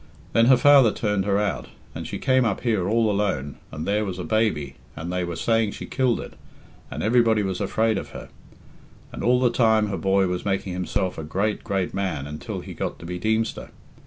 [0.33, 4.03] Then her father turned her out, and she came up here all alone, and there
[4.03, 6.33] was a baby, and they were saying she killed it,
[6.89, 8.29] and everybody was afraid of her.
[9.11, 12.73] And all the time her boy was making himself a great, great man until he
[12.73, 13.69] got to be Deemster.